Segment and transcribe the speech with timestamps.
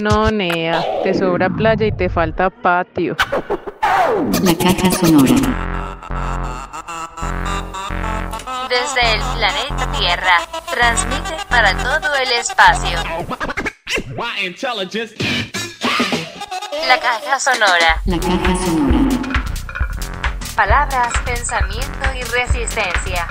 [0.00, 3.16] No, Nea, te sobra playa y te falta patio.
[4.42, 5.34] La caja sonora.
[8.68, 10.38] Desde el planeta Tierra,
[10.70, 12.98] transmite para todo el espacio.
[16.86, 18.02] La caja sonora.
[18.04, 19.08] La caja sonora.
[20.54, 23.26] Palabras, pensamiento y resistencia.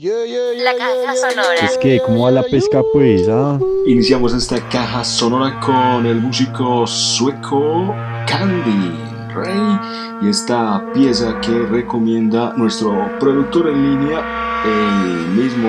[0.00, 1.58] La caja sonora.
[1.60, 3.28] Es que, ¿cómo va la pesca, pues?
[3.28, 3.58] Ah?
[3.84, 7.92] Iniciamos esta caja sonora con el músico sueco
[8.28, 8.92] Candy
[9.34, 9.80] Rey
[10.22, 15.68] y esta pieza que recomienda nuestro productor en línea, el mismo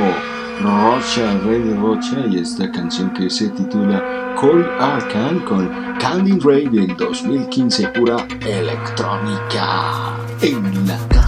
[0.62, 6.68] Rocha, Rey de Rocha, y esta canción que se titula Call Arcan con Candy Ray
[6.68, 11.19] del 2015, pura electrónica en la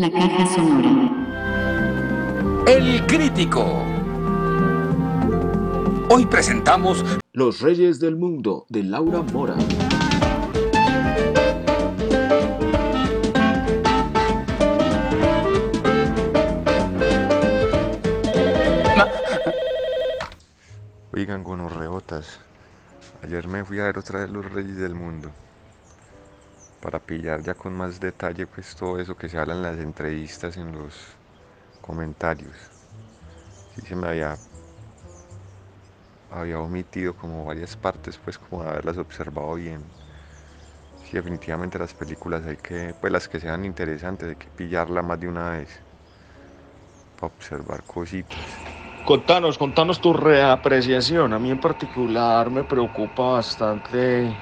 [0.00, 1.12] La caja sonora.
[2.66, 3.62] El crítico.
[6.08, 7.04] Hoy presentamos
[7.34, 9.56] Los Reyes del Mundo de Laura Mora.
[21.12, 22.40] Oigan, gonorreotas.
[23.22, 25.30] Ayer me fui a ver otra vez Los Reyes del Mundo.
[26.80, 30.56] Para pillar ya con más detalle pues todo eso que se habla en las entrevistas,
[30.56, 30.94] en los
[31.80, 32.56] comentarios.
[33.74, 34.38] Sí se me había
[36.30, 39.82] había omitido como varias partes pues como de haberlas observado bien.
[41.04, 45.18] Sí, definitivamente las películas hay que, pues las que sean interesantes, hay que pillarla más
[45.18, 45.82] de una vez.
[47.16, 48.38] Para observar cositas.
[49.04, 51.32] Contanos, contanos tu reapreciación.
[51.32, 54.32] A mí en particular me preocupa bastante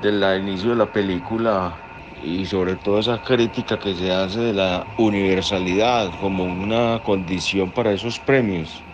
[0.00, 4.92] del inicio de la película y sobre todo esa crítica que se hace de la
[4.96, 8.86] universalidad como una condición para esos premios.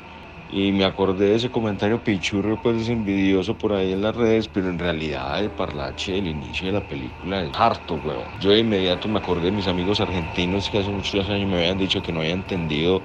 [0.49, 4.49] Y me acordé de ese comentario pichurro, pues es envidioso por ahí en las redes,
[4.49, 8.39] pero en realidad el parlache del inicio de la película es harto, weón.
[8.39, 11.79] Yo de inmediato me acordé de mis amigos argentinos que hace muchos años me habían
[11.79, 13.05] dicho que no había entendido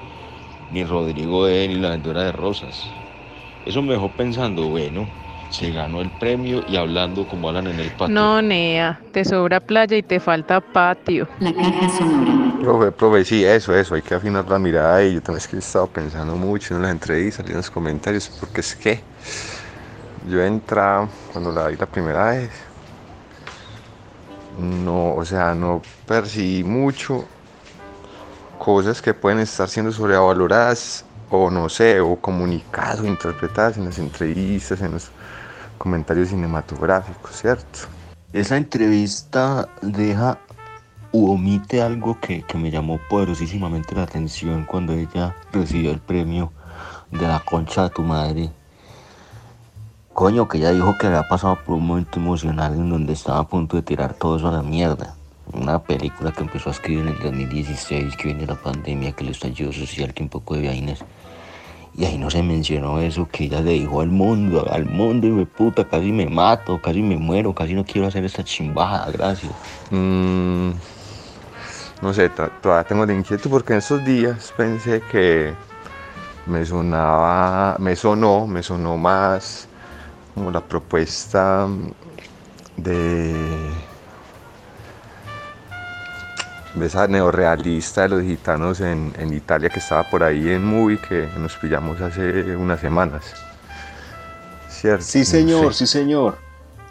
[0.69, 3.05] ni Rodrigo E ni la aventura de Rosas.
[3.63, 5.15] Eso me dejó pensando, bueno,
[5.51, 8.07] se ganó el premio y hablando como hablan en el patio.
[8.07, 11.27] No, Nea, te sobra playa y te falta patio.
[11.39, 12.53] La caja sonora.
[12.61, 15.57] Profe, profe, sí, eso, eso, hay que afinar la mirada y yo también es que
[15.57, 19.01] he estado pensando mucho en las entrevistas y en los comentarios, porque es que
[20.29, 22.49] yo entraba cuando la vi la primera vez,
[24.57, 27.25] no, o sea, no percibí mucho
[28.57, 33.97] cosas que pueden estar siendo sobrevaloradas o no sé, o comunicadas o interpretadas en las
[33.97, 35.11] entrevistas, en los
[35.81, 37.79] comentarios cinematográficos, ¿cierto?
[38.33, 40.37] Esa entrevista deja
[41.11, 46.51] u omite algo que, que, me llamó poderosísimamente la atención cuando ella recibió el premio
[47.09, 48.51] de la concha de tu madre.
[50.13, 53.47] Coño, que ella dijo que había pasado por un momento emocional en donde estaba a
[53.47, 55.15] punto de tirar todo eso a la mierda.
[55.51, 59.31] Una película que empezó a escribir en el 2016, que viene la pandemia, que el
[59.31, 61.03] estallido social, que un poco de vainas.
[61.93, 65.31] Y ahí no se mencionó eso que ella le dijo al mundo, al mundo, y
[65.31, 69.51] me puta, casi me mato, casi me muero, casi no quiero hacer esta chimbada, gracias.
[69.89, 70.71] Mm,
[72.01, 75.53] no sé, todavía tengo la inquietud porque en esos días pensé que
[76.45, 79.67] me sonaba, me sonó, me sonó más
[80.33, 81.67] como la propuesta
[82.77, 83.90] de, de
[86.79, 91.27] esa neorrealista de los gitanos en, en, Italia que estaba por ahí en Movie que
[91.37, 93.33] nos pillamos hace unas semanas.
[94.69, 95.03] ¿Cierto?
[95.03, 95.85] Sí, señor, no sé.
[95.85, 96.37] sí, señor.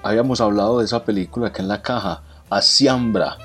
[0.02, 3.36] Habíamos hablado de esa película acá en la caja, Asiambra,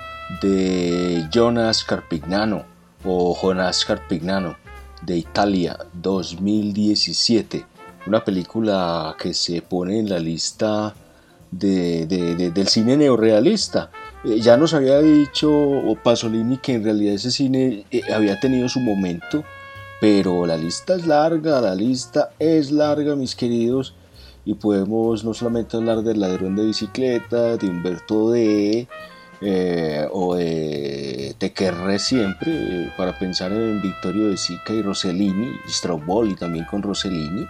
[0.41, 2.63] de Jonas Carpignano
[3.03, 4.55] o Jonas Carpignano
[5.01, 7.65] de Italia 2017
[8.07, 10.93] una película que se pone en la lista
[11.51, 13.89] de, de, de, del cine neorealista
[14.25, 15.49] eh, ya nos había dicho
[16.03, 19.43] Pasolini que en realidad ese cine eh, había tenido su momento
[20.01, 23.93] pero la lista es larga la lista es larga mis queridos
[24.43, 28.87] y podemos no solamente hablar del ladrón de bicicleta de Humberto D
[29.41, 36.35] eh, o de Te querré siempre, para pensar en Vittorio De Sica y Rossellini, Stromboli
[36.35, 37.45] también con Rossellini,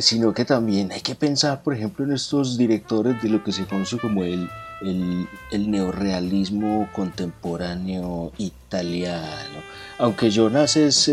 [0.00, 3.64] sino que también hay que pensar, por ejemplo, en estos directores de lo que se
[3.64, 4.48] conoce como el,
[4.80, 9.60] el, el neorealismo contemporáneo italiano,
[9.98, 11.10] aunque Jonas es...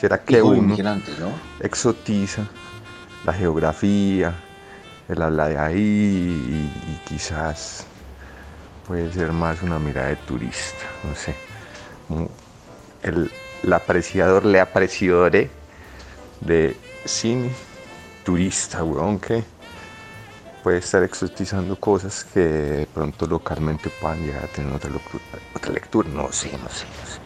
[0.00, 1.32] ¿Será que uno ¿no?
[1.60, 2.48] exotiza
[3.24, 4.34] la geografía,
[5.08, 7.86] él habla de ahí y, y, quizás
[8.86, 11.34] puede ser más una mirada de turista, no sé.
[13.02, 13.30] El,
[13.62, 15.50] el apreciador, le apreciadore
[16.40, 17.50] de cine
[18.24, 19.44] turista, weón, que
[20.62, 25.72] puede estar exotizando cosas que de pronto localmente puedan llegar a tener otra lectura, otra
[25.72, 26.08] lectura.
[26.08, 27.20] no sé, no sé, no sé.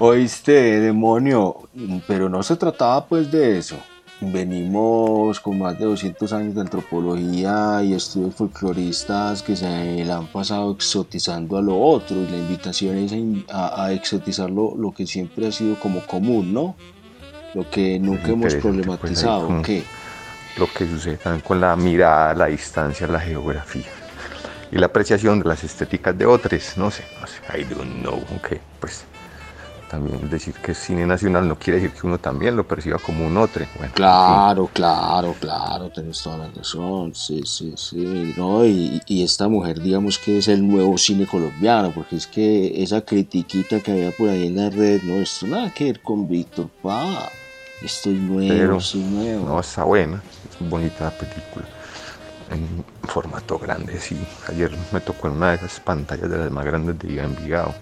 [0.00, 1.68] Oíste, demonio,
[2.06, 3.76] pero no se trataba pues de eso
[4.20, 10.26] venimos con más de 200 años de antropología y estudios folcloristas que se le han
[10.26, 13.12] pasado exotizando a lo otro y la invitación es
[13.48, 16.74] a, a exotizar lo, lo, que siempre ha sido como común, ¿no?
[17.54, 19.84] Lo que nunca hemos problematizado, pues ¿qué?
[20.56, 23.84] Lo que sucede también con la mirada, la distancia, la geografía
[24.70, 28.16] y la apreciación de las estéticas de otros, no sé, no sé, I don't know,
[28.36, 29.04] ok, pues
[29.88, 33.26] también decir que es cine nacional no quiere decir que uno también lo perciba como
[33.26, 33.64] un otro.
[33.94, 38.66] Claro, claro, claro, tenés toda la razón, sí, sí, sí, ¿no?
[38.66, 43.80] Y, esta mujer, digamos que es el nuevo cine colombiano, porque es que esa critiquita
[43.80, 47.30] que había por ahí en la red, no, esto nada que ver con Víctor, pa,
[47.82, 49.46] esto es nuevo, Pero, esto es nuevo.
[49.46, 51.66] No, está buena, es bonita la película.
[52.50, 54.18] En formato grande, sí.
[54.48, 57.74] Ayer me tocó en una de esas pantallas de las más grandes de Envigado.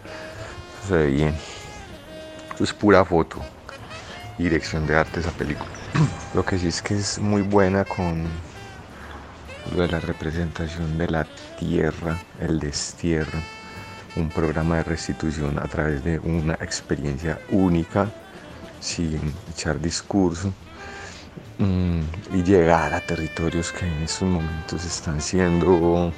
[0.87, 1.35] Se ve bien.
[2.55, 3.41] Eso es pura foto.
[4.39, 5.71] Dirección de arte esa película.
[6.35, 8.27] Lo que sí es que es muy buena con
[9.75, 11.27] lo de la representación de la
[11.59, 13.39] tierra, el destierro,
[14.15, 18.09] un programa de restitución a través de una experiencia única,
[18.81, 20.53] sin echar discurso
[21.59, 22.01] mm,
[22.35, 26.13] y llegar a territorios que en estos momentos están siendo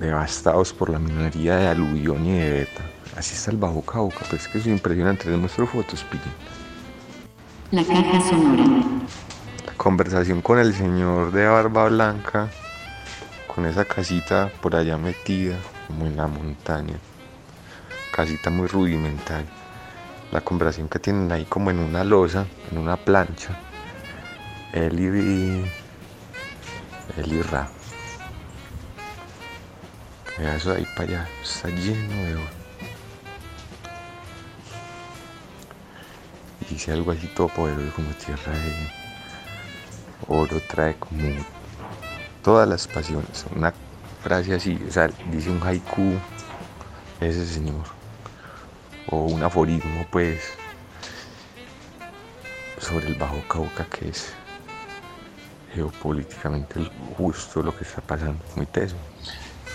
[0.00, 2.82] devastados por la minería de aluvión y de beta.
[3.16, 5.28] Así está el Bajo Cauca, pues es que es impresionante.
[5.30, 6.32] Les muestro fotos, pillen.
[7.70, 8.64] La caja sonora.
[9.66, 12.48] La conversación con el señor de barba blanca,
[13.46, 16.98] con esa casita por allá metida, como en la montaña.
[18.12, 19.61] Casita muy rudimentaria.
[20.32, 23.56] La conversación que tienen ahí como en una losa, en una plancha.
[24.72, 25.70] Él y...
[27.20, 27.68] Él y Ra.
[30.38, 32.44] Vea eso de ahí para allá, está lleno de oro.
[36.62, 38.90] Y dice algo así todo poderoso como tierra de
[40.28, 41.28] oro trae como
[42.42, 43.44] todas las pasiones.
[43.54, 43.74] Una
[44.22, 46.14] frase así, o sea, dice un haiku
[47.20, 48.01] ese señor.
[49.08, 50.40] O un aforismo pues
[52.78, 54.32] sobre el Bajo Cauca que es
[55.74, 56.80] geopolíticamente
[57.16, 58.96] justo lo que está pasando, muy teso.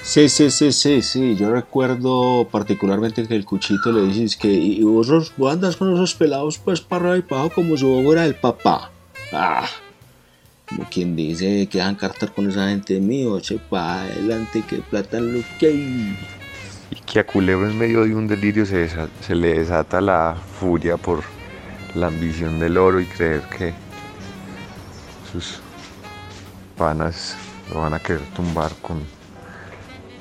[0.03, 1.35] Sí, sí, sí, sí, sí.
[1.35, 6.13] Yo recuerdo particularmente que el cuchito le dices que y vos, vos andas con esos
[6.13, 8.91] pelados pues para arriba y para como si vos fuera el papá.
[9.33, 9.67] Ah,
[10.69, 15.19] como quien dice que dejan cartar con esa gente mío, che, pa' adelante, que plata
[15.19, 16.17] lo que hay.
[16.91, 18.87] Y que a Culebro en medio de un delirio se,
[19.35, 21.21] le desata la furia por
[21.95, 23.73] la ambición del oro y creer que
[25.31, 25.59] sus
[26.77, 27.35] panas
[27.73, 29.01] lo van a querer tumbar con,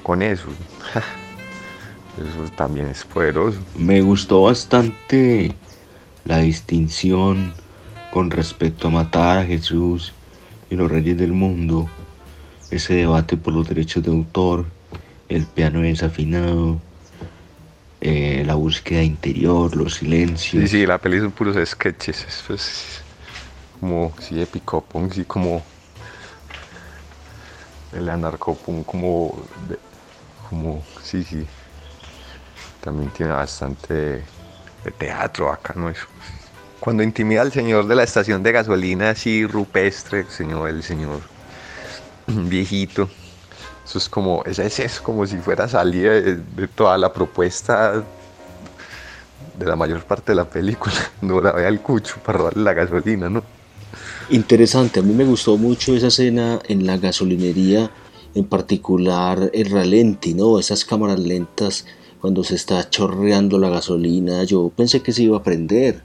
[0.02, 0.48] con eso.
[2.16, 3.60] Eso también es poderoso.
[3.76, 5.54] Me gustó bastante
[6.24, 7.52] la distinción
[8.10, 10.14] con respecto a matar a Jesús
[10.70, 11.88] y los reyes del mundo,
[12.70, 14.64] ese debate por los derechos de autor,
[15.28, 16.80] el piano desafinado,
[18.00, 20.70] eh, la búsqueda interior, los silencios.
[20.70, 22.24] Sí, sí, la peli son puros sketches.
[22.28, 23.02] Eso es
[23.80, 25.62] como, sí, épico, punk, sí, como
[27.92, 29.42] el anarcopunk, como,
[30.48, 31.46] como, sí, sí.
[32.80, 34.24] También tiene bastante de,
[34.84, 35.90] de teatro acá, ¿no?
[35.90, 36.06] Eso.
[36.78, 41.20] Cuando intimida al señor de la estación de gasolina, así rupestre, el señor, el señor
[42.26, 43.08] viejito.
[43.86, 48.02] Eso es como, es, es como si fuera salida de, de toda la propuesta
[49.58, 52.74] de la mayor parte de la película, no la ve al cucho para robarle la
[52.74, 53.42] gasolina, ¿no?
[54.28, 57.90] Interesante, a mí me gustó mucho esa escena en la gasolinería,
[58.34, 60.58] en particular el ralenti, ¿no?
[60.58, 61.86] Esas cámaras lentas
[62.20, 64.42] cuando se está chorreando la gasolina.
[64.44, 66.02] Yo pensé que se iba a prender.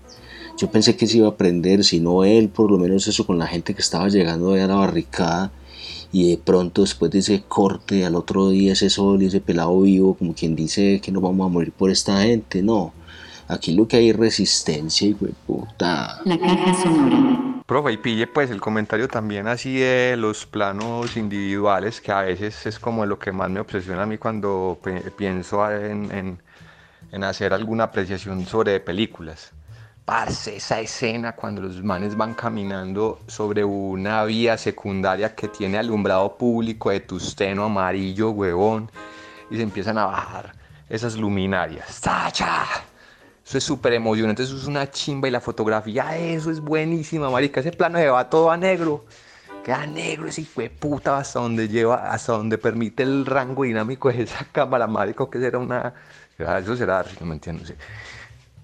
[0.58, 3.40] Yo pensé que se iba a prender, si no él, por lo menos eso con
[3.40, 5.52] la gente que estaba llegando ahí a la barricada.
[6.14, 9.82] Y de pronto, después de ese corte, al otro día ese sol y ese pelado
[9.82, 12.94] vivo, como quien dice que no vamos a morir por esta gente, no.
[13.48, 16.22] Aquí lo que hay es resistencia, y puta.
[16.26, 17.64] La caja sonora.
[17.66, 22.66] Profe, y pille pues el comentario también así de los planos individuales, que a veces
[22.66, 24.78] es como lo que más me obsesiona a mí cuando
[25.18, 26.40] pienso en, en-
[27.14, 29.52] en hacer alguna apreciación sobre películas.
[30.06, 36.36] Parce, esa escena cuando los manes van caminando sobre una vía secundaria que tiene alumbrado
[36.38, 38.90] público de tusteno amarillo, huevón,
[39.50, 40.54] y se empiezan a bajar
[40.90, 42.02] esas luminarias.
[42.02, 42.66] ¡Tacha!
[43.46, 47.60] Eso es súper emocionante, eso es una chimba y la fotografía eso es buenísima, marica.
[47.60, 49.06] Ese plano se va todo a negro.
[49.64, 54.10] Queda negro ese hijo de puta hasta donde lleva, hasta donde permite el rango dinámico
[54.12, 55.94] de esa cámara, marico, que será una...
[56.36, 57.64] será- Eso será, no me entiendo.
[57.66, 57.74] sí.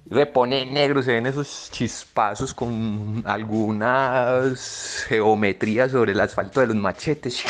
[0.09, 7.43] Repone negro, se ven esos chispazos con algunas geometrías sobre el asfalto de los machetes.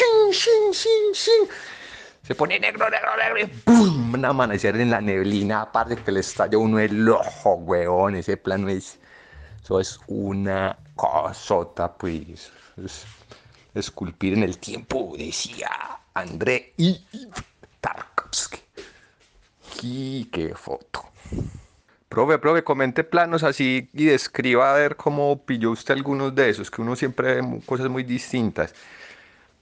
[2.24, 4.14] Se pone negro, negro, negro y ¡pum!
[4.16, 8.16] Un amanecer en la neblina, aparte que le estalla uno el ojo, weón.
[8.16, 8.98] Ese plano es.
[9.64, 12.52] Eso es una cosota, pues.
[12.84, 13.06] Es
[13.76, 15.70] esculpir en el tiempo, decía
[16.14, 17.06] André I.
[17.82, 18.60] Tarkovsky.
[19.84, 21.06] Y qué foto.
[22.10, 26.72] Profe, profe, comente planos así y describa a ver cómo pilló usted algunos de esos,
[26.72, 28.74] que uno siempre ve mu- cosas muy distintas.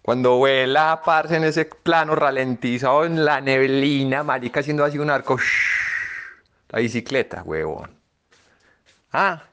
[0.03, 5.37] Cuando vuela, parce, en ese plano ralentizado en la neblina, marica haciendo así un arco.
[6.69, 7.89] La bicicleta, huevón.
[9.11, 9.43] Ah,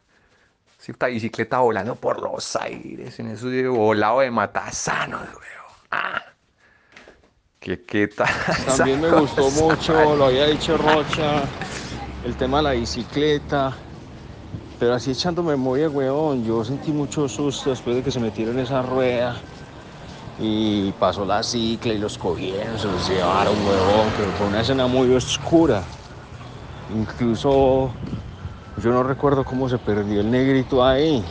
[0.78, 5.42] sí, esta bicicleta volando por los aires, en eso de volado de matasanos, huevón.
[5.90, 6.22] Ah,
[7.60, 8.28] qué, qué tal.
[8.66, 11.48] También me gustó cosa, mucho, lo había dicho Rocha,
[12.24, 13.76] el tema de la bicicleta.
[14.78, 18.82] Pero así echando memoria, weón, yo sentí mucho susto después de que se metieron esa
[18.82, 19.36] rueda.
[20.40, 24.86] Y pasó la cicla y los cogieron, se los llevaron, weón, pero fue una escena
[24.86, 25.84] muy oscura.
[26.92, 27.90] Incluso
[28.82, 31.24] yo no recuerdo cómo se perdió el negrito ahí.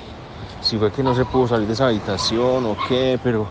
[0.62, 3.48] Si fue que no se pudo salir de esa habitación o qué, pero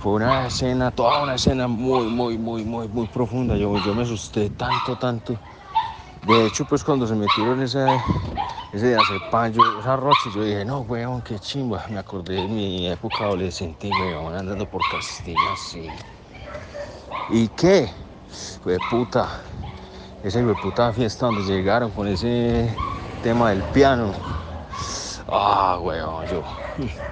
[0.00, 3.56] fue una escena, toda una escena muy, muy, muy, muy, muy profunda.
[3.56, 5.38] Yo, yo me asusté tanto, tanto.
[6.26, 7.86] De hecho, pues cuando se metieron ese,
[8.72, 11.84] ese de acepán, yo, esa rocha, yo dije, no, weón, qué chimba.
[11.88, 15.88] Me acordé de mi época adolescente, weón, andando por Castilla, así.
[17.28, 17.88] ¿Y qué?
[18.60, 19.28] Fue puta.
[20.22, 22.68] Esa fue puta fiesta donde llegaron con ese
[23.22, 24.12] tema del piano.
[25.28, 26.44] Ah, weón, yo,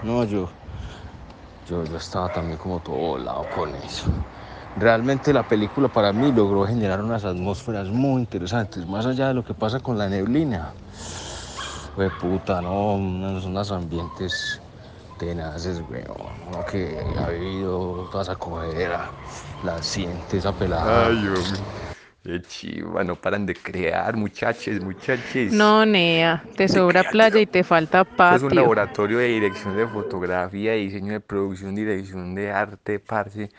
[0.03, 0.49] no, yo,
[1.67, 4.05] yo, yo estaba también como todo volado con eso.
[4.77, 9.45] Realmente la película para mí logró generar unas atmósferas muy interesantes, más allá de lo
[9.45, 10.75] que pasa con la neblina.
[11.95, 12.95] Fue puta, ¿no?
[12.95, 14.61] Unos, unos ambientes
[15.17, 16.43] tenaces, weón.
[16.49, 19.13] Uno que ha vivido toda esa cogedera,
[19.63, 21.07] la siente esa pelada.
[21.07, 21.61] Ay, hombre.
[22.25, 25.53] Qué chiva, no paran de crear, muchachos, muchachos.
[25.53, 28.63] No, Nea, te sobra playa y te falta Esto es un patio.
[28.63, 33.51] laboratorio de dirección de fotografía, diseño de producción, dirección de arte, parce,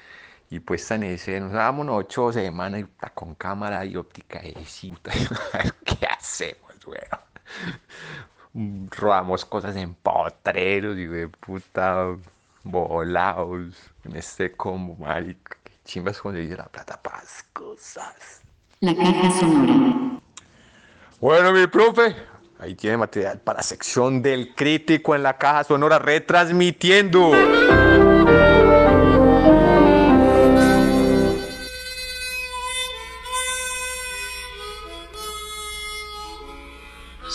[0.50, 1.48] y puesta en escena.
[1.48, 5.12] O sea, vámonos ocho semanas y con cámara y óptica de puta,
[5.86, 8.90] ¿Qué hacemos, weón?
[8.92, 12.16] Robamos cosas en potreros y de puta
[12.64, 15.58] volados en este combo, marica.
[15.84, 18.42] Chimbas conseguir la plata para las cosas.
[18.80, 20.20] La caja sonora.
[21.22, 22.16] Bueno, mi profe,
[22.60, 27.32] ahí tiene material para sección del crítico en la caja sonora retransmitiendo.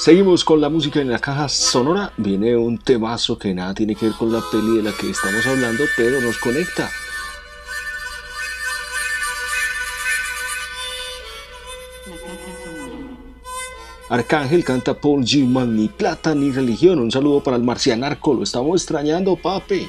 [0.01, 2.11] Seguimos con la música en la caja sonora.
[2.17, 5.47] Viene un temazo que nada tiene que ver con la peli de la que estamos
[5.47, 6.91] hablando, pero nos conecta.
[14.09, 16.99] Arcángel canta Paul Gilman, ni plata ni religión.
[16.99, 19.87] Un saludo para el marcianarco, lo estamos extrañando, papi.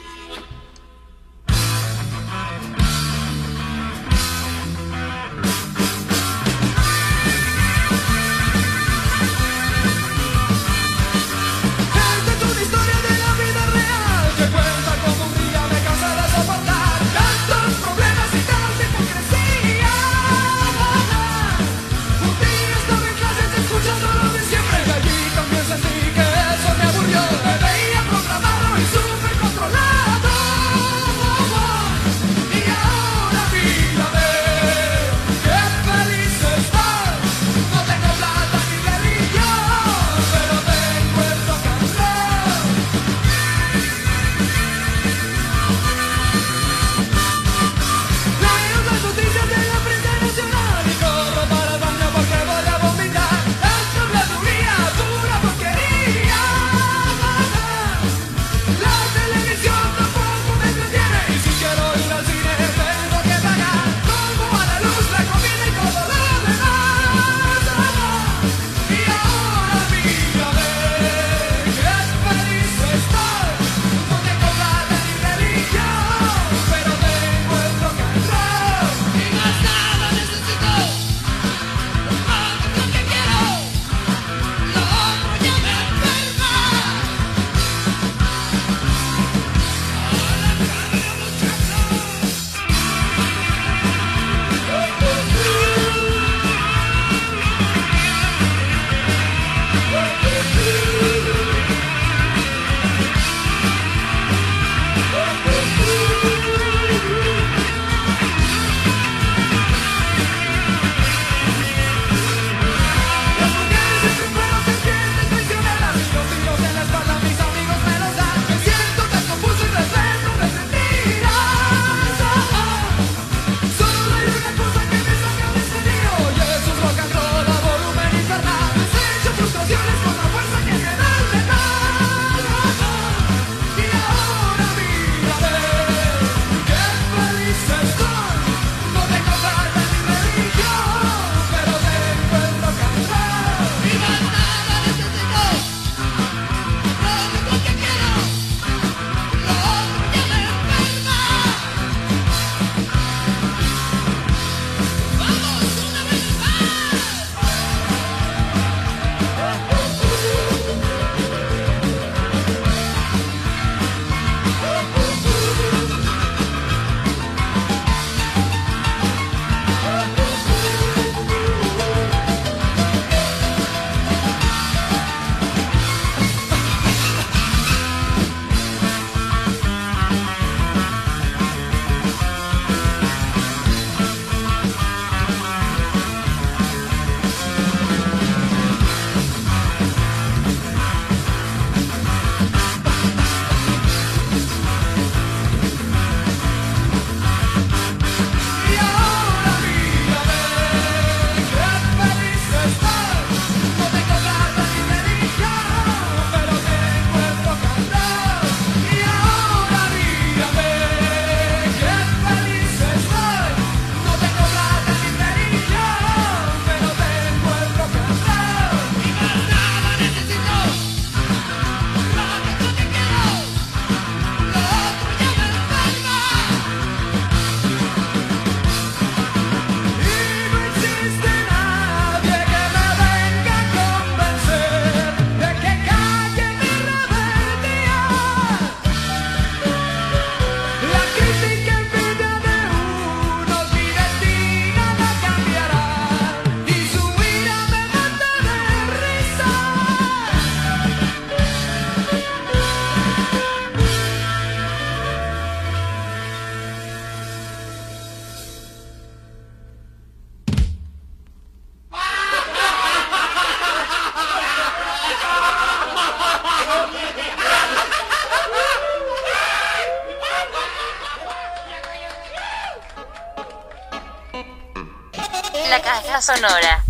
[276.22, 276.84] Caja sonora.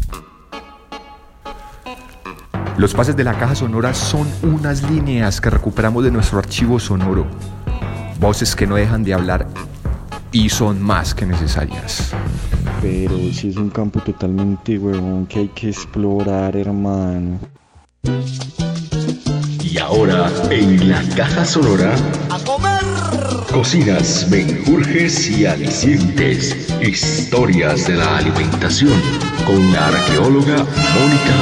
[2.77, 7.25] Los pases de la caja sonora son unas líneas que recuperamos de nuestro archivo sonoro.
[8.19, 9.47] Voces que no dejan de hablar
[10.31, 12.11] y son más que necesarias.
[12.81, 17.39] Pero si es un campo totalmente huevón que hay que explorar, hermano.
[19.63, 21.95] Y ahora, en la caja sonora,
[23.51, 26.55] cocinas, menjurjes y alicientes.
[26.81, 28.99] Historias de la alimentación
[29.45, 31.33] con la arqueóloga Mónica.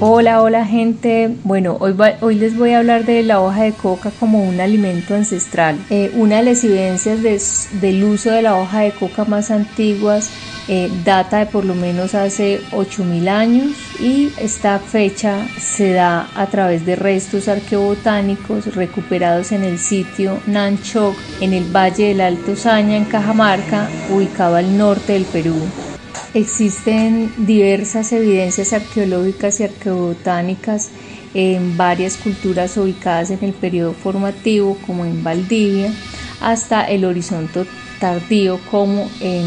[0.00, 1.34] Hola, hola gente.
[1.42, 5.76] Bueno, hoy, les voy a hablar de la hoja de coca como un alimento ancestral.
[5.90, 7.20] Eh, una de las evidencias
[7.80, 10.30] del uso de la hoja de coca más antiguas
[10.68, 16.46] eh, data de por lo menos hace 8000 años y esta fecha se da a
[16.46, 22.96] través de restos arqueobotánicos recuperados en el sitio Nanchoc en el Valle del Alto Saña
[22.96, 25.56] en Cajamarca, ubicado al norte del Perú.
[26.34, 30.90] Existen diversas evidencias arqueológicas y arqueobotánicas
[31.34, 35.92] en varias culturas ubicadas en el periodo formativo, como en Valdivia,
[36.40, 37.64] hasta el horizonte
[37.98, 39.46] tardío, como en,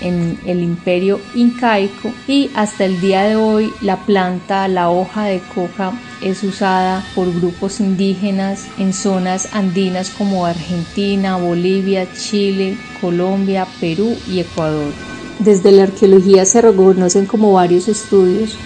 [0.00, 5.40] en el imperio incaico, y hasta el día de hoy la planta, la hoja de
[5.54, 14.16] coca, es usada por grupos indígenas en zonas andinas como Argentina, Bolivia, Chile, Colombia, Perú
[14.28, 14.92] y Ecuador.
[15.38, 18.56] Desde la arqueología se reconocen como varios estudios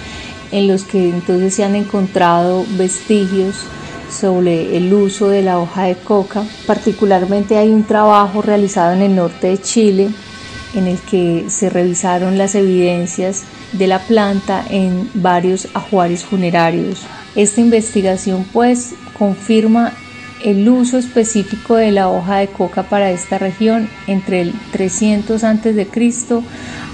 [0.52, 3.56] en los que entonces se han encontrado vestigios
[4.10, 6.44] sobre el uso de la hoja de coca.
[6.66, 10.10] Particularmente hay un trabajo realizado en el norte de Chile
[10.74, 17.02] en el que se revisaron las evidencias de la planta en varios ajuares funerarios.
[17.35, 19.92] Esta investigación pues confirma
[20.44, 25.87] el uso específico de la hoja de coca para esta región entre el 300 a.C.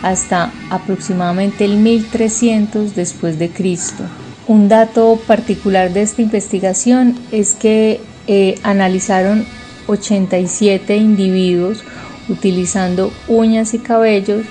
[0.03, 4.05] hasta aproximadamente el 1300 después de Cristo.
[4.49, 9.45] Un dato particular de esta investigación es que eh, analizaron
[9.87, 11.85] 87 individuos
[12.29, 14.45] utilizando uñas y cabellos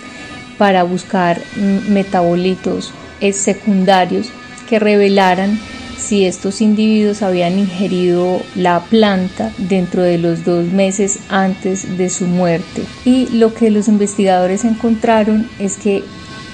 [0.57, 4.29] para buscar mm, metabolitos eh, secundarios
[4.69, 5.59] que revelaran
[5.97, 12.25] si estos individuos habían ingerido la planta dentro de los dos meses antes de su
[12.25, 12.83] muerte.
[13.05, 16.03] Y lo que los investigadores encontraron es que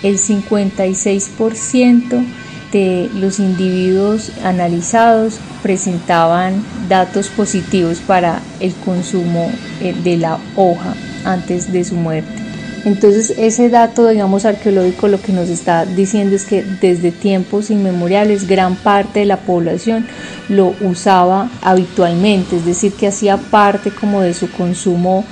[0.04, 2.24] el 56%
[2.72, 11.72] de los individuos analizados presentaban datos positivos para el consumo eh, de la hoja antes
[11.72, 12.42] de su muerte.
[12.84, 18.48] Entonces ese dato, digamos, arqueológico lo que nos está diciendo es que desde tiempos inmemoriales
[18.48, 20.08] gran parte de la población
[20.50, 25.24] lo usaba habitualmente, es decir, que hacía parte como de su consumo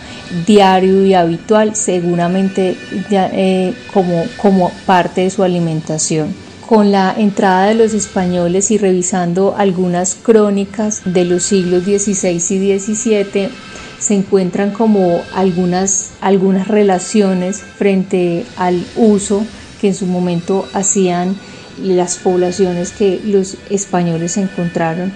[0.46, 2.78] diario y habitual, seguramente
[3.10, 8.78] ya, eh, como, como parte de su alimentación con la entrada de los españoles y
[8.78, 13.50] revisando algunas crónicas de los siglos XVI y XVII,
[13.98, 19.44] se encuentran como algunas, algunas relaciones frente al uso
[19.82, 21.36] que en su momento hacían
[21.82, 25.12] las poblaciones que los españoles encontraron.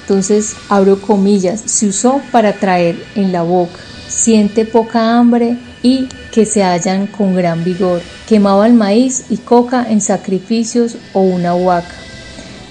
[0.00, 6.46] Entonces, abro comillas, se usó para traer en la boca, siente poca hambre y que
[6.46, 8.00] se hallan con gran vigor.
[8.28, 11.94] Quemaban maíz y coca en sacrificios o una huaca.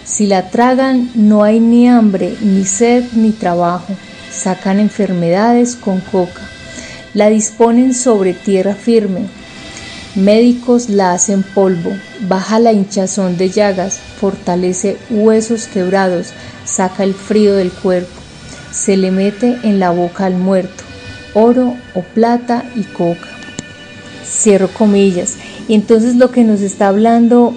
[0.06, 3.93] Si la tragan no hay ni hambre, ni sed, ni trabajo.
[4.32, 6.41] Sacan enfermedades con coca.
[7.13, 9.28] La disponen sobre tierra firme.
[10.15, 11.91] Médicos la hacen polvo.
[12.21, 14.00] Baja la hinchazón de llagas.
[14.19, 16.28] Fortalece huesos quebrados.
[16.65, 18.21] Saca el frío del cuerpo.
[18.71, 20.85] Se le mete en la boca al muerto.
[21.36, 23.36] Oro o plata y coca
[24.26, 25.36] cierro comillas.
[25.67, 27.54] Y entonces lo que nos está hablando,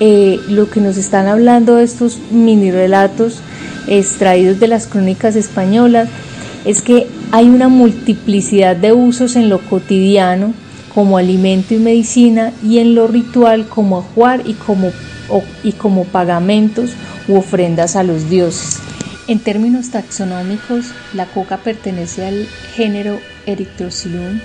[0.00, 3.40] eh, lo que nos están hablando estos mini relatos
[3.86, 6.08] extraídos de las crónicas españolas,
[6.64, 10.52] es que hay una multiplicidad de usos en lo cotidiano
[10.94, 14.90] como alimento y medicina y en lo ritual como ajuar y como,
[15.28, 16.92] o, y como pagamentos
[17.28, 18.80] u ofrendas a los dioses.
[19.28, 24.38] En términos taxonómicos, la coca pertenece al género Erythrocilum,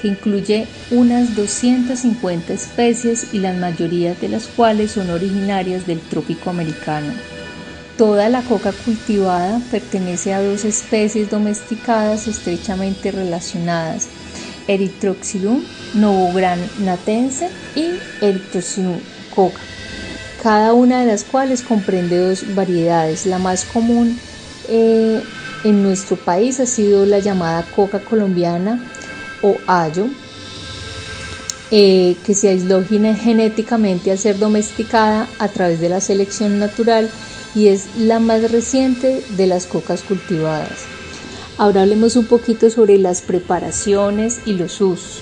[0.00, 6.50] que incluye unas 250 especies y la mayoría de las cuales son originarias del trópico
[6.50, 7.12] americano.
[7.98, 14.06] Toda la coca cultivada pertenece a dos especies domesticadas estrechamente relacionadas,
[14.68, 15.64] Erythrocilum
[15.94, 17.90] novogranatense y
[18.24, 19.00] Erythrocilum
[19.34, 19.60] coca,
[20.42, 23.26] cada una de las cuales comprende dos variedades.
[23.26, 24.18] La más común
[24.68, 25.22] eh,
[25.64, 28.82] en nuestro país ha sido la llamada coca colombiana
[29.42, 30.06] o ayo,
[31.70, 37.08] eh, que se aisló genéticamente al ser domesticada a través de la selección natural
[37.54, 40.84] y es la más reciente de las cocas cultivadas.
[41.58, 45.20] Ahora hablemos un poquito sobre las preparaciones y los usos.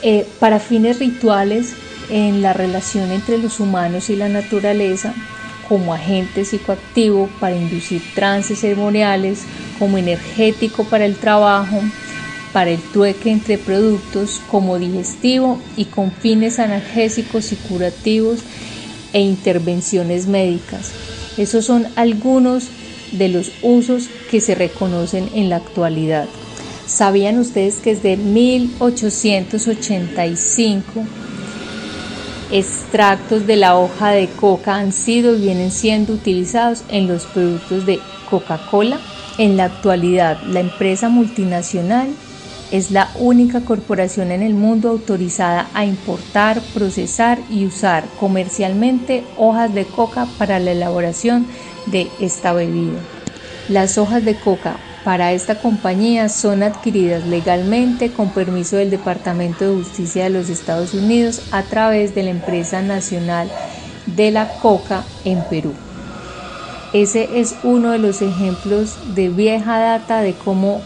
[0.00, 1.74] Eh, para fines rituales,
[2.12, 5.14] en la relación entre los humanos y la naturaleza,
[5.66, 9.44] como agente psicoactivo para inducir trances ceremoniales,
[9.78, 11.80] como energético para el trabajo,
[12.52, 18.40] para el trueque entre productos, como digestivo y con fines analgésicos y curativos
[19.14, 20.92] e intervenciones médicas.
[21.38, 22.64] Esos son algunos
[23.12, 26.28] de los usos que se reconocen en la actualidad.
[26.86, 31.06] ¿Sabían ustedes que desde 1885
[32.52, 37.86] extractos de la hoja de coca han sido y vienen siendo utilizados en los productos
[37.86, 39.00] de Coca-Cola?
[39.38, 42.08] En la actualidad, la empresa multinacional
[42.70, 49.74] es la única corporación en el mundo autorizada a importar, procesar y usar comercialmente hojas
[49.74, 51.46] de coca para la elaboración
[51.86, 52.98] de esta bebida.
[53.68, 59.82] Las hojas de coca para esta compañía son adquiridas legalmente con permiso del Departamento de
[59.82, 63.50] Justicia de los Estados Unidos a través de la empresa nacional
[64.06, 65.72] de la coca en Perú.
[66.92, 70.82] Ese es uno de los ejemplos de vieja data de cómo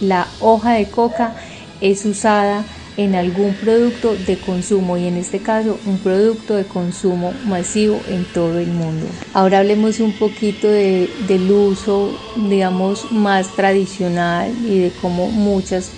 [0.00, 1.34] la hoja de coca
[1.80, 2.64] es usada
[2.96, 8.24] en algún producto de consumo y en este caso un producto de consumo masivo en
[8.24, 9.06] todo el mundo.
[9.32, 12.16] Ahora hablemos un poquito de, del uso,
[12.48, 15.90] digamos, más tradicional y de cómo muchas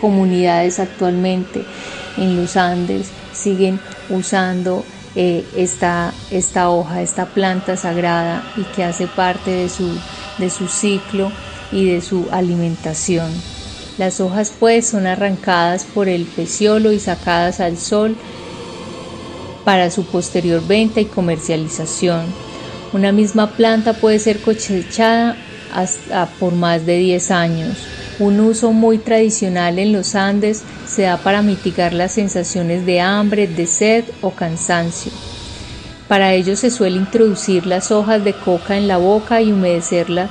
[0.00, 1.64] comunidades actualmente
[2.16, 4.84] en los Andes siguen usando
[5.14, 9.98] eh, esta, esta hoja, esta planta sagrada y que hace parte de su,
[10.38, 11.30] de su ciclo
[11.72, 13.30] y de su alimentación.
[14.00, 18.16] Las hojas pues son arrancadas por el peciolo y sacadas al sol
[19.66, 22.24] para su posterior venta y comercialización.
[22.94, 25.36] Una misma planta puede ser cosechada
[25.74, 27.76] hasta por más de 10 años.
[28.18, 33.48] Un uso muy tradicional en los Andes se da para mitigar las sensaciones de hambre,
[33.48, 35.12] de sed o cansancio.
[36.08, 40.30] Para ello se suele introducir las hojas de coca en la boca y humedecerla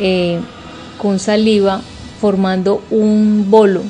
[0.00, 0.40] eh,
[1.00, 1.80] con saliva
[2.20, 3.82] formando un bolo,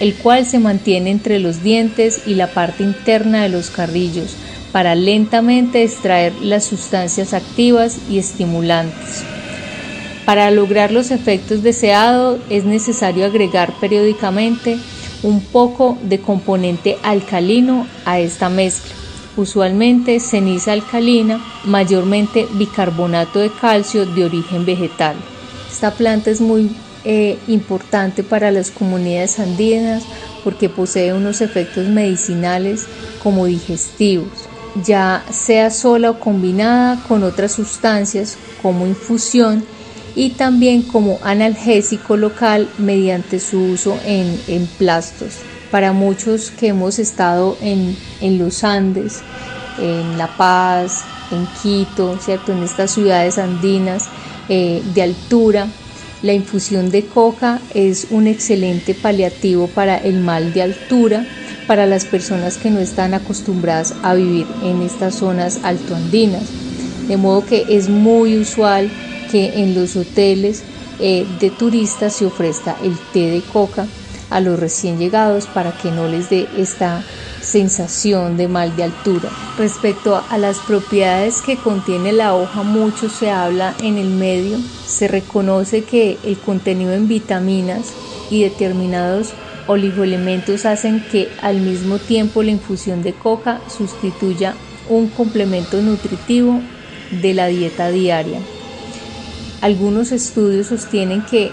[0.00, 4.34] el cual se mantiene entre los dientes y la parte interna de los carrillos
[4.72, 9.22] para lentamente extraer las sustancias activas y estimulantes.
[10.24, 14.78] Para lograr los efectos deseados es necesario agregar periódicamente
[15.22, 18.92] un poco de componente alcalino a esta mezcla,
[19.36, 25.16] usualmente ceniza alcalina, mayormente bicarbonato de calcio de origen vegetal.
[25.70, 26.70] Esta planta es muy
[27.04, 30.04] eh, importante para las comunidades andinas
[30.44, 32.86] porque posee unos efectos medicinales
[33.22, 34.48] como digestivos,
[34.84, 39.64] ya sea sola o combinada con otras sustancias como infusión
[40.14, 45.38] y también como analgésico local mediante su uso en, en plastos.
[45.70, 49.22] Para muchos que hemos estado en, en los Andes,
[49.78, 52.52] en La Paz, en Quito, ¿cierto?
[52.52, 54.08] en estas ciudades andinas
[54.48, 55.68] eh, de altura,
[56.22, 61.26] la infusión de coca es un excelente paliativo para el mal de altura
[61.66, 66.42] para las personas que no están acostumbradas a vivir en estas zonas altoandinas.
[67.08, 68.90] De modo que es muy usual
[69.30, 70.62] que en los hoteles
[71.00, 73.86] eh, de turistas se ofrezca el té de coca
[74.30, 77.02] a los recién llegados para que no les dé esta
[77.52, 79.28] sensación de mal de altura.
[79.58, 84.58] Respecto a las propiedades que contiene la hoja, mucho se habla en el medio.
[84.86, 87.92] Se reconoce que el contenido en vitaminas
[88.30, 89.34] y determinados
[89.66, 94.54] oligoelementos hacen que al mismo tiempo la infusión de coca sustituya
[94.88, 96.58] un complemento nutritivo
[97.10, 98.40] de la dieta diaria.
[99.60, 101.52] Algunos estudios sostienen que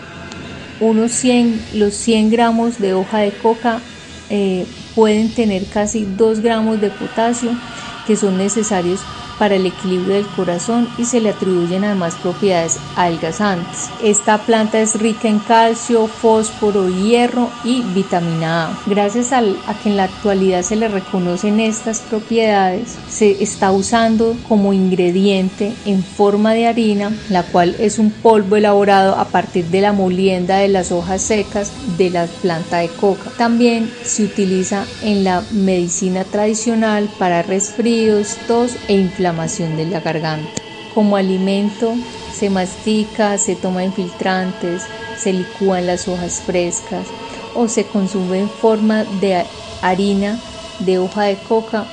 [0.80, 3.82] unos 100, los 100 gramos de hoja de coca
[4.30, 7.58] eh, pueden tener casi 2 gramos de potasio
[8.04, 9.08] que son necesarios
[9.40, 13.90] para el equilibrio del corazón y se le atribuyen además propiedades adelgazantes.
[14.04, 18.78] Esta planta es rica en calcio, fósforo, hierro y vitamina A.
[18.86, 19.42] Gracias a
[19.82, 26.04] que en la actualidad se le reconocen estas propiedades, se está usando como ingrediente en
[26.04, 30.68] forma de harina, la cual es un polvo elaborado a partir de la molienda de
[30.68, 33.32] las hojas secas de la planta de coca.
[33.38, 40.50] También se utiliza en la medicina tradicional para resfríos, tos e inflamación de la garganta.
[40.94, 41.94] Como alimento
[42.34, 44.84] se mastica, se toma infiltrantes,
[45.18, 47.08] se licúan las hojas frescas
[47.56, 49.46] o se consume en forma de
[49.82, 50.40] harina
[50.80, 51.86] de hoja de coca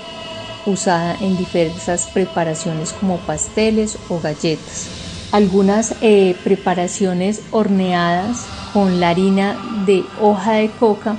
[0.64, 4.88] usada en diversas preparaciones como pasteles o galletas.
[5.32, 11.16] Algunas eh, preparaciones horneadas con la harina de hoja de coca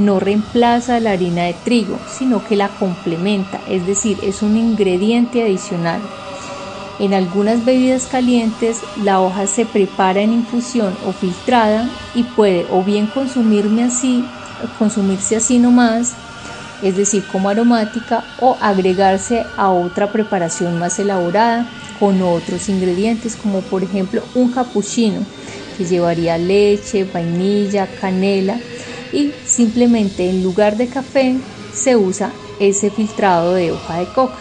[0.00, 5.42] no reemplaza la harina de trigo, sino que la complementa, es decir, es un ingrediente
[5.42, 6.00] adicional.
[6.98, 12.82] En algunas bebidas calientes la hoja se prepara en infusión o filtrada y puede o
[12.82, 14.24] bien consumirme así,
[14.78, 16.14] consumirse así nomás,
[16.82, 21.66] es decir, como aromática, o agregarse a otra preparación más elaborada
[21.98, 25.20] con otros ingredientes, como por ejemplo un cappuccino,
[25.76, 28.58] que llevaría leche, vainilla, canela
[29.12, 31.36] y simplemente en lugar de café
[31.74, 34.36] se usa ese filtrado de hoja de coca.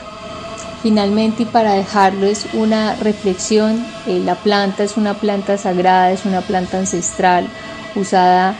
[0.81, 6.41] Finalmente, y para dejarles una reflexión, eh, la planta es una planta sagrada, es una
[6.41, 7.47] planta ancestral
[7.95, 8.55] usada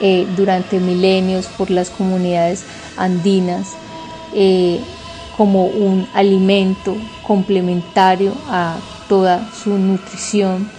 [0.00, 2.64] eh, durante milenios por las comunidades
[2.96, 3.72] andinas
[4.34, 4.80] eh,
[5.36, 6.96] como un alimento
[7.26, 8.76] complementario a
[9.08, 10.70] toda su nutrición.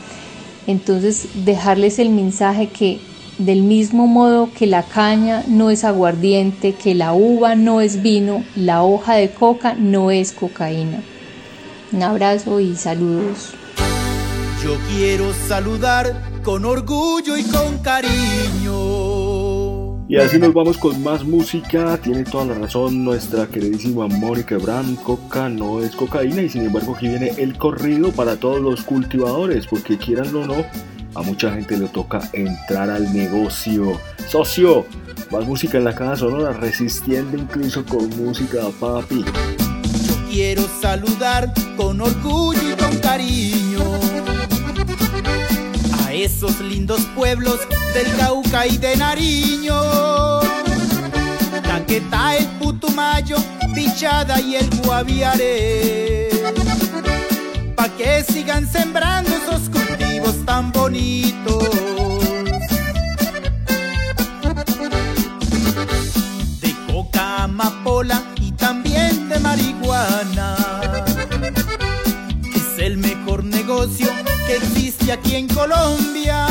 [0.68, 3.00] Entonces, dejarles el mensaje que
[3.38, 8.44] del mismo modo que la caña no es aguardiente, que la uva no es vino,
[8.56, 11.02] la hoja de coca no es cocaína.
[11.92, 13.54] Un abrazo y saludos.
[14.64, 19.08] Yo quiero saludar con orgullo y con cariño.
[20.10, 21.98] Y así nos vamos con más música.
[21.98, 24.96] Tiene toda la razón nuestra queridísima Mónica Bram.
[24.96, 29.68] Coca no es cocaína y sin embargo aquí viene el corrido para todos los cultivadores
[29.68, 30.66] porque quieranlo o no,
[31.18, 34.00] a mucha gente le toca entrar al negocio.
[34.30, 34.86] Socio,
[35.32, 39.26] más música en la caja sonora, resistiendo incluso con música, papi.
[39.26, 43.82] Yo quiero saludar con orgullo y con cariño
[46.06, 47.60] a esos lindos pueblos
[47.96, 50.40] del Cauca y de Nariño.
[51.64, 53.38] Caquetá, el Putumayo,
[53.74, 56.27] Pichada y el Guaviare.
[57.96, 61.64] Que sigan sembrando esos cultivos tan bonitos.
[66.62, 70.56] De coca, amapola y también de marihuana.
[72.54, 74.08] Es el mejor negocio
[74.46, 76.46] que existe aquí en Colombia.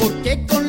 [0.00, 0.63] Porque con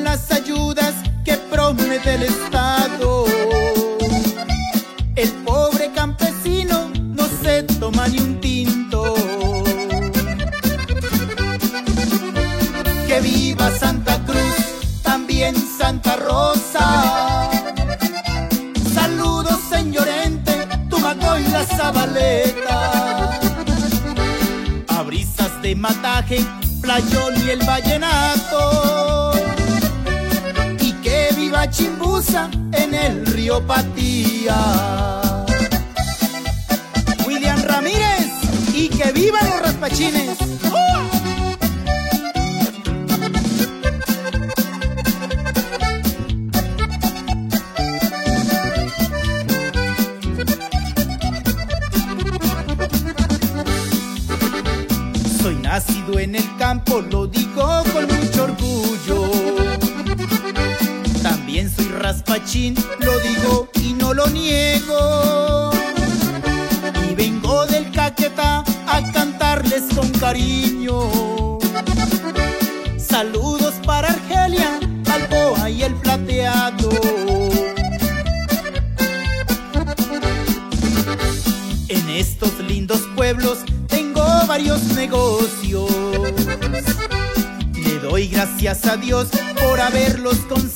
[26.98, 29.34] y el vallenato.
[30.80, 35.22] Y que viva Chimbusa en el río Patía.
[37.28, 38.32] William Ramírez
[38.74, 40.45] y que vivan los raspachines.
[62.56, 65.72] Lo digo y no lo niego.
[67.10, 71.60] Y vengo del Caquetá a cantarles con cariño.
[72.98, 76.90] Saludos para Argelia, Balboa y el plateado.
[81.90, 85.92] En estos lindos pueblos tengo varios negocios.
[87.76, 89.28] Le doy gracias a Dios
[89.62, 90.75] por haberlos conseguido.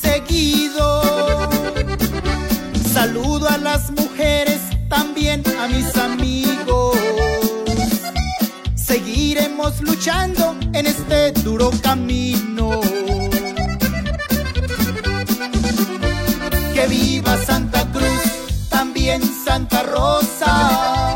[16.76, 21.16] Que viva Santa Cruz, también Santa Rosa.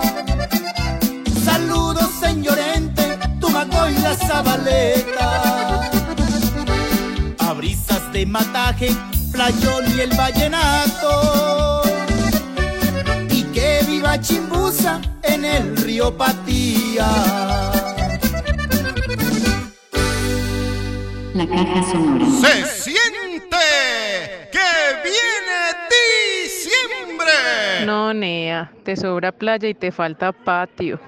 [1.45, 5.91] Saludos, señorente, Tumaco y la Zabaleta.
[7.37, 8.95] A brisas de mataje,
[9.31, 11.83] playón y el vallenato.
[13.29, 17.52] Y que viva Chimbusa en el río Patía.
[21.43, 22.25] La caja sonora.
[22.25, 23.57] Se siente
[24.49, 24.59] que
[25.03, 25.59] viene
[26.45, 27.85] diciembre.
[27.85, 31.01] No, Nea, te sobra playa y te falta patio.